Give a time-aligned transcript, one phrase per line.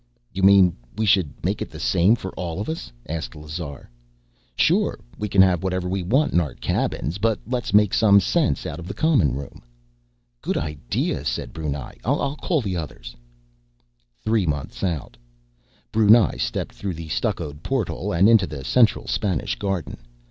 [0.33, 3.87] "You mean we should make it the same for all of us?" asked Lazar.
[4.55, 4.99] "Sure.
[5.19, 8.79] We can have whatever we want in our cabins, but let's make some sense out
[8.79, 9.61] of the common room."
[10.41, 11.97] "Good idea," said Brunei.
[12.03, 13.15] "I'll call the others."
[14.23, 15.17] Three months out:
[15.91, 19.97] Brunei stepped through the stuccoed portal, and into the central Spanish garden.